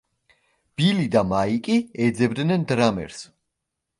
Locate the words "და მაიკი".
1.15-1.77